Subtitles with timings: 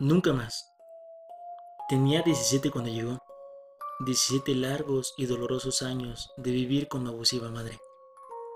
[0.00, 0.72] Nunca más.
[1.90, 3.18] Tenía 17 cuando llegó.
[4.06, 7.78] 17 largos y dolorosos años de vivir con una abusiva madre.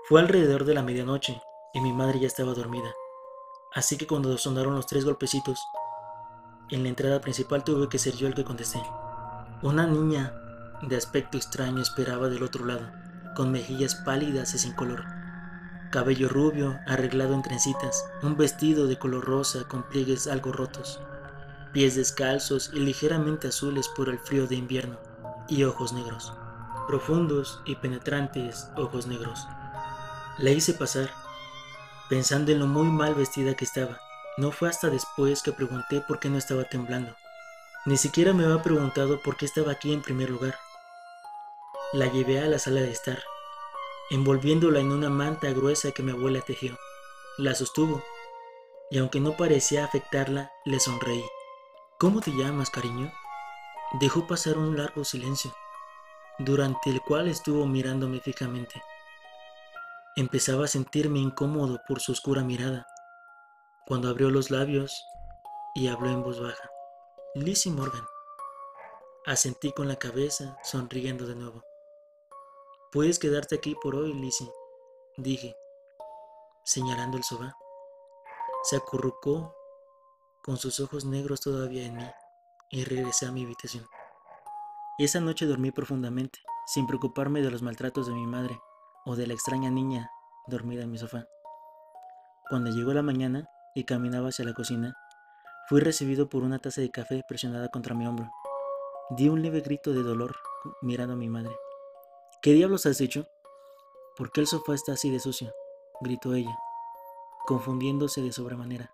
[0.09, 1.39] Fue alrededor de la medianoche
[1.75, 2.91] y mi madre ya estaba dormida.
[3.75, 5.59] Así que cuando sonaron los tres golpecitos,
[6.69, 8.81] en la entrada principal tuve que ser yo el que contesté.
[9.61, 10.33] Una niña
[10.81, 12.91] de aspecto extraño esperaba del otro lado,
[13.35, 15.03] con mejillas pálidas y sin color.
[15.91, 20.99] Cabello rubio, arreglado en trencitas, un vestido de color rosa con pliegues algo rotos
[21.75, 24.97] pies descalzos y ligeramente azules por el frío de invierno,
[25.49, 26.31] y ojos negros,
[26.87, 29.45] profundos y penetrantes ojos negros.
[30.37, 31.09] La hice pasar,
[32.07, 33.99] pensando en lo muy mal vestida que estaba.
[34.37, 37.15] No fue hasta después que pregunté por qué no estaba temblando.
[37.85, 40.57] Ni siquiera me había preguntado por qué estaba aquí en primer lugar.
[41.93, 43.23] La llevé a la sala de estar,
[44.09, 46.77] envolviéndola en una manta gruesa que mi abuela tejió.
[47.37, 48.03] La sostuvo,
[48.91, 51.23] y aunque no parecía afectarla, le sonreí.
[51.97, 53.13] ¿Cómo te llamas, cariño?
[54.01, 55.55] Dejó pasar un largo silencio,
[56.39, 58.81] durante el cual estuvo mirándome fijamente.
[60.17, 62.87] Empezaba a sentirme incómodo por su oscura mirada,
[63.85, 65.05] cuando abrió los labios
[65.75, 66.71] y habló en voz baja.
[67.35, 68.05] Lizzie Morgan.
[69.25, 71.63] Asentí con la cabeza, sonriendo de nuevo.
[72.91, 74.51] Puedes quedarte aquí por hoy, Lizzie,
[75.17, 75.55] dije,
[76.63, 77.55] señalando el sofá.
[78.63, 79.53] Se acurrucó
[80.43, 82.11] con sus ojos negros todavía en mí,
[82.69, 83.85] y regresé a mi habitación.
[84.97, 88.59] Esa noche dormí profundamente, sin preocuparme de los maltratos de mi madre
[89.05, 90.09] o de la extraña niña
[90.47, 91.27] dormida en mi sofá.
[92.49, 94.95] Cuando llegó la mañana y caminaba hacia la cocina,
[95.67, 98.31] fui recibido por una taza de café presionada contra mi hombro.
[99.11, 100.35] Di un leve grito de dolor
[100.81, 101.55] mirando a mi madre.
[102.41, 103.27] ¿Qué diablos has hecho?
[104.17, 105.53] ¿Por qué el sofá está así de sucio?
[106.01, 106.57] gritó ella,
[107.45, 108.91] confundiéndose de sobremanera.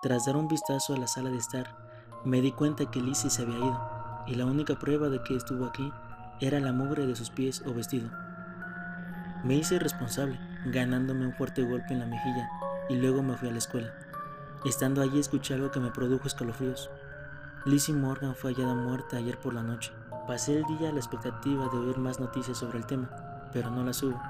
[0.00, 1.76] Tras dar un vistazo a la sala de estar,
[2.24, 3.80] me di cuenta que Lizzie se había ido,
[4.26, 5.92] y la única prueba de que estuvo aquí
[6.40, 8.10] era la mugre de sus pies o vestido.
[9.44, 12.48] Me hice responsable, ganándome un fuerte golpe en la mejilla,
[12.92, 13.94] y luego me fui a la escuela.
[14.66, 16.90] Estando allí escuché algo que me produjo escalofríos.
[17.64, 19.92] Lizzie Morgan fue hallada muerta ayer por la noche.
[20.26, 23.08] Pasé el día a la expectativa de oír más noticias sobre el tema,
[23.52, 24.20] pero no las hubo.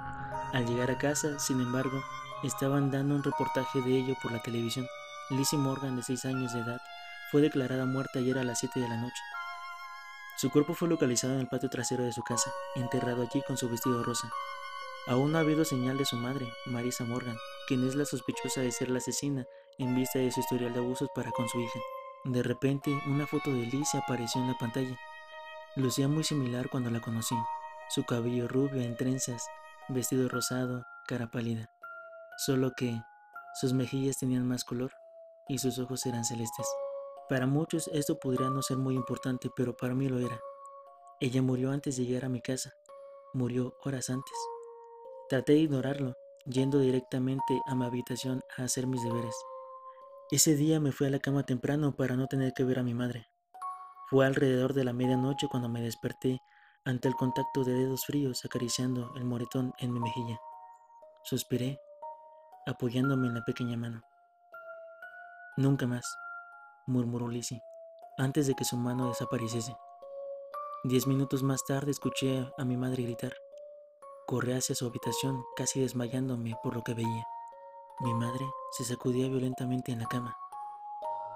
[0.52, 2.00] Al llegar a casa, sin embargo,
[2.44, 4.86] estaban dando un reportaje de ello por la televisión.
[5.30, 6.80] Lizzie Morgan, de 6 años de edad,
[7.30, 9.22] fue declarada muerta ayer a las 7 de la noche.
[10.36, 13.68] Su cuerpo fue localizado en el patio trasero de su casa, enterrado allí con su
[13.68, 14.30] vestido rosa.
[15.06, 17.36] Aún no ha habido señal de su madre, Marisa Morgan,
[17.66, 19.46] quien es la sospechosa de ser la asesina
[19.78, 21.80] en vista de su historial de abusos para con su hija.
[22.24, 24.96] De repente, una foto de Lizzie apareció en la pantalla.
[25.74, 27.34] Lucía muy similar cuando la conocí.
[27.88, 29.44] Su cabello rubio en trenzas,
[29.88, 31.68] vestido rosado, cara pálida.
[32.38, 32.94] Solo que
[33.60, 34.92] sus mejillas tenían más color
[35.48, 36.66] y sus ojos eran celestes.
[37.28, 40.38] Para muchos esto podría no ser muy importante, pero para mí lo era.
[41.18, 42.72] Ella murió antes de llegar a mi casa.
[43.32, 44.34] Murió horas antes.
[45.32, 49.34] Traté de ignorarlo, yendo directamente a mi habitación a hacer mis deberes.
[50.30, 52.92] Ese día me fui a la cama temprano para no tener que ver a mi
[52.92, 53.28] madre.
[54.10, 56.42] Fue alrededor de la medianoche cuando me desperté
[56.84, 60.38] ante el contacto de dedos fríos acariciando el moretón en mi mejilla.
[61.24, 61.80] Suspiré,
[62.66, 64.02] apoyándome en la pequeña mano.
[65.56, 66.04] Nunca más,
[66.86, 67.62] murmuró Lizzie,
[68.18, 69.74] antes de que su mano desapareciese.
[70.84, 73.32] Diez minutos más tarde escuché a mi madre gritar.
[74.26, 77.26] Corrí hacia su habitación, casi desmayándome por lo que veía.
[78.00, 80.36] Mi madre se sacudía violentamente en la cama.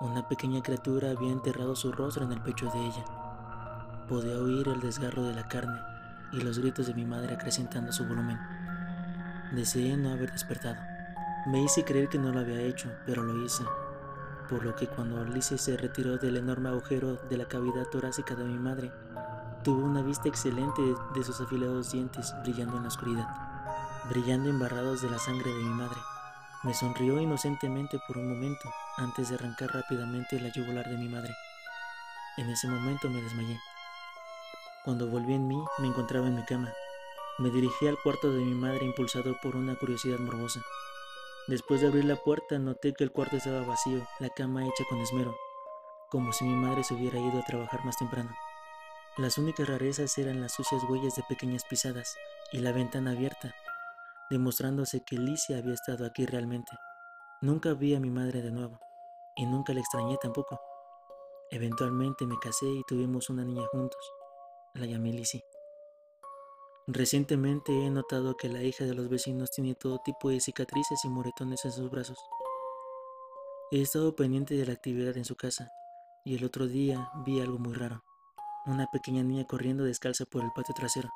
[0.00, 3.04] Una pequeña criatura había enterrado su rostro en el pecho de ella.
[4.08, 5.80] Podía oír el desgarro de la carne
[6.32, 8.38] y los gritos de mi madre acrecentando su volumen.
[9.53, 10.80] Deseé no haber despertado.
[11.47, 13.65] Me hice creer que no lo había hecho, pero lo hice
[14.48, 18.44] por lo que cuando Alice se retiró del enorme agujero de la cavidad torácica de
[18.44, 18.92] mi madre,
[19.66, 20.80] tuvo una vista excelente
[21.13, 23.27] de sus afilados dientes brillando en la oscuridad,
[24.09, 25.98] brillando embarrados de la sangre de mi madre.
[26.63, 31.34] Me sonrió inocentemente por un momento antes de arrancar rápidamente la yugular de mi madre.
[32.36, 33.59] En ese momento me desmayé.
[34.84, 36.72] Cuando volví en mí, me encontraba en mi cama.
[37.39, 40.60] Me dirigí al cuarto de mi madre impulsado por una curiosidad morbosa.
[41.48, 45.01] Después de abrir la puerta noté que el cuarto estaba vacío, la cama hecha con
[45.01, 45.34] esmero,
[46.09, 48.30] como si mi madre se hubiera ido a trabajar más temprano.
[49.18, 52.18] Las únicas rarezas eran las sucias huellas de pequeñas pisadas
[52.53, 53.54] y la ventana abierta,
[54.28, 56.72] demostrándose que Licia había estado aquí realmente.
[57.41, 58.78] Nunca vi a mi madre de nuevo,
[59.34, 60.60] y nunca la extrañé tampoco.
[61.51, 64.01] Eventualmente me casé y tuvimos una niña juntos.
[64.74, 65.42] La llamé Lizzie.
[66.86, 71.09] Recientemente he notado que la hija de los vecinos tiene todo tipo de cicatrices y
[71.09, 72.18] moretones en sus brazos.
[73.71, 75.72] He estado pendiente de la actividad en su casa
[76.22, 78.03] y el otro día vi algo muy raro.
[78.66, 81.09] Una pequeña niña corriendo descalza por el patio trasero.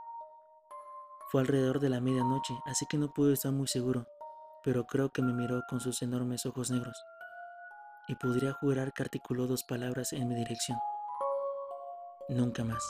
[1.30, 4.06] Fue alrededor de la medianoche, así que no pude estar muy seguro,
[4.62, 6.96] pero creo que me miró con sus enormes ojos negros.
[8.06, 10.78] Y podría jurar que articuló dos palabras en mi dirección.
[12.28, 12.84] Nunca más.